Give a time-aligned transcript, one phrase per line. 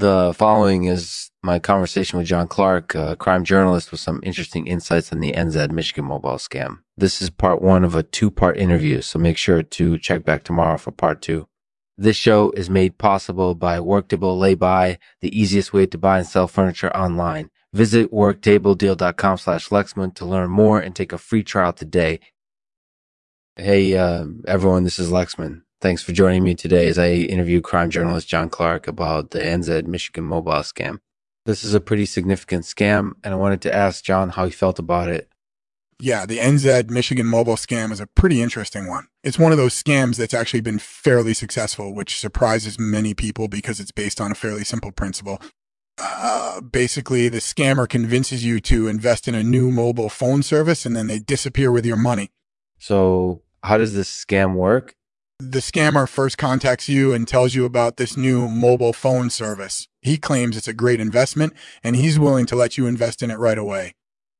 [0.00, 5.12] The following is my conversation with John Clarke, a crime journalist with some interesting insights
[5.12, 6.78] on the Enzed Michigan mobile scam.
[6.96, 10.42] This is part one of a two part interview, so make sure to check back
[10.42, 11.48] tomorrow for part two.
[11.98, 16.48] This show is made possible by Worktable Lay-By, the easiest way to buy and sell
[16.48, 17.50] furniture online.
[17.74, 22.20] Visit worktabledeal.com slash Lexman to learn more and take a free trial today.
[23.54, 25.60] Hey, uh, everyone, this is Lexman.
[25.80, 29.86] Thanks for joining me today as I interview crime journalist John Clarke about the Enzed
[29.86, 31.00] Michigan mobile scam.
[31.46, 34.78] This is a pretty significant scam, and I wanted to ask John how he felt
[34.78, 35.30] about it
[36.00, 39.08] yeah, the Enzed Michigan mobile scam is a pretty interesting one.
[39.22, 43.80] It's one of those scams that's actually been fairly successful, which surprises many people because
[43.80, 45.40] it's based on a fairly simple principle.
[45.98, 50.96] Uh, basically, the scammer convinces you to invest in a new mobile phone service and
[50.96, 52.30] then they disappear with your money.
[52.78, 54.96] So, how does this scam work?
[55.40, 59.88] The scammer first contacts you and tells you about this new mobile phone service.
[60.02, 63.38] He claims it's a great investment and he's willing to let you invest in it
[63.38, 63.94] right away.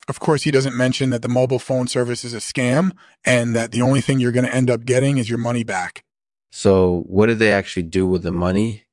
[0.09, 2.93] Of course, he doesn't mention that the mobile phone service is a scam
[3.25, 6.05] and that the only thing you're going to end up getting is your money back.
[6.51, 8.85] So, what do they actually do with the money?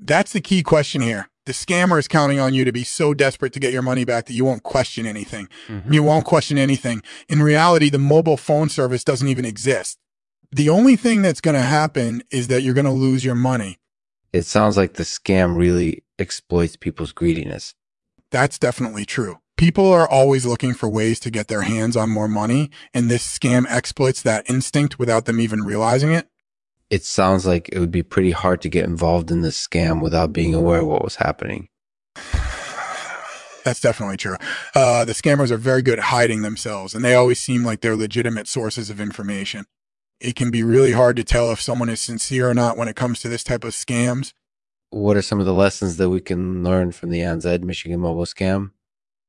[0.00, 1.28] That's the key question here.
[1.46, 4.26] The scammer is counting on you to be so desperate to get your money back
[4.26, 5.48] that you won't question anything.
[5.68, 5.92] Mm-hmm.
[5.92, 7.02] You won't question anything.
[7.28, 9.98] In reality, the mobile phone service doesn't even exist.
[10.52, 13.78] The only thing that's going to happen is that you're going to lose your money.
[14.32, 17.74] It sounds like the scam really exploits people's greediness.
[18.30, 22.26] That's definitely true people are always looking for ways to get their hands on more
[22.26, 26.26] money, and this scam exploits that instinct without them even realizing it.
[26.90, 30.32] It sounds like it would be pretty hard to get involved in this scam without
[30.32, 31.68] being aware of what was happening.
[33.64, 34.34] That's definitely true.
[34.74, 37.94] Uh, the scammers are very good at hiding themselves, and they always seem like they're
[37.94, 39.66] legitimate sources of information.
[40.20, 42.96] It can be really hard to tell if someone is sincere or not when it
[42.96, 44.32] comes to this type of scams.
[44.90, 48.26] What are some of the lessons that we can learn from the Enzed Michigan mobile
[48.26, 48.72] scam?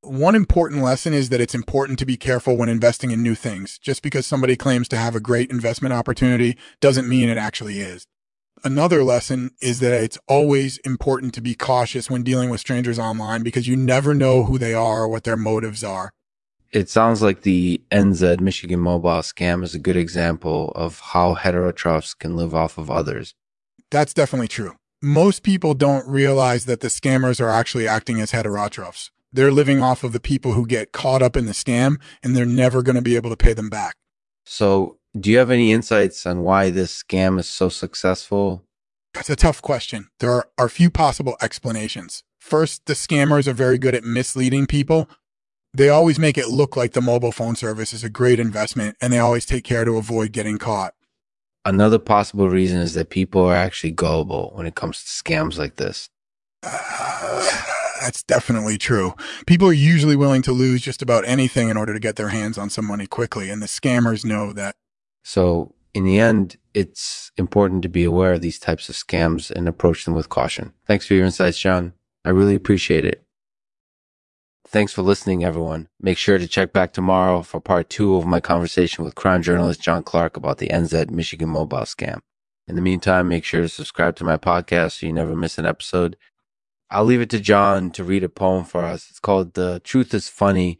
[0.02, 3.80] One important lesson is that it's important to be careful when investing in new things.
[3.80, 8.05] Just because somebody claims to have a great investment opportunity doesn't mean it actually is.
[8.65, 13.44] Another lesson is that it's always important to be cautious when dealing with strangers online
[13.44, 16.11] because you never know who they are or what their motives are.
[16.73, 22.17] It sounds like the Enzed Michigan mobile scam is a good example of how heterotrophs
[22.17, 23.36] can live off of others.
[23.92, 24.76] That's definitely true.
[25.00, 29.12] Most people don't realize that the scammers are actually acting as heterotrophs.
[29.32, 32.44] They're living off of the people who get caught up in the scam and they're
[32.45, 33.94] never going to be able to pay them back.
[34.44, 38.64] So, do you have any insights on why this scam is so successful?
[39.14, 40.08] That's a tough question.
[40.20, 42.23] There are, are few possible explanations.
[42.39, 45.08] First, the scammers are very good at misleading people.
[45.76, 49.11] They always make it look like the mobile phone service is a great investment and
[49.11, 50.94] they always take care to avoid getting caught.
[51.66, 55.78] Another possible reason is that people are actually gullible when it comes to scams like
[55.78, 56.10] this.
[56.62, 57.50] Uh,
[58.02, 59.14] that's definitely true.
[59.48, 62.58] People are usually willing to lose just about anything in order to get their hands
[62.58, 64.76] on some money quickly, and the scammers know that.
[65.23, 69.70] So, in the end, it's important to be aware of these types of scams and
[69.70, 70.73] approach them with caution.
[70.86, 71.94] Thanks for your insights, John.
[72.26, 73.23] I really appreciate it.
[74.66, 75.90] Thanks for listening, everyone.
[76.00, 79.82] Make sure to check back tomorrow for part two of my conversation with crime journalist
[79.82, 82.20] John Clarke about the Enzed Michigan mobile scam.
[82.68, 85.66] In the meantime, make sure to subscribe to my podcast so you never miss an
[85.66, 86.16] episode
[86.94, 89.08] I'll leave it to John to read a poem for us.
[89.10, 90.78] It's called The Truth is Funny.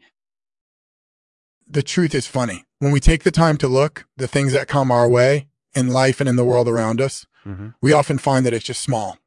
[1.66, 2.64] The truth is funny.
[2.78, 6.20] When we take the time to look, the things that come our way in life
[6.20, 7.70] and in the world around us, mm-hmm.
[7.82, 9.18] we often find that it's just small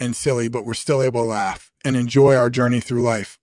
[0.00, 3.38] and silly, but we're still able to laugh and enjoy our journey through life.